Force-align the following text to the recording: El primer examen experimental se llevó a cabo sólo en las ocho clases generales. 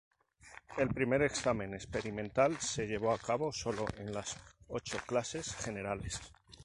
El 0.83 0.87
primer 0.99 1.19
examen 1.25 1.75
experimental 1.75 2.57
se 2.59 2.87
llevó 2.87 3.11
a 3.13 3.19
cabo 3.19 3.53
sólo 3.53 3.85
en 3.99 4.11
las 4.11 4.35
ocho 4.69 4.97
clases 5.05 5.53
generales. 5.57 6.19